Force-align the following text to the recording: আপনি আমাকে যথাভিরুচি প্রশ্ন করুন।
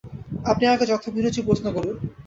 আপনি 0.45 0.63
আমাকে 0.65 0.85
যথাভিরুচি 0.85 1.41
প্রশ্ন 1.41 1.65
করুন। 1.71 1.95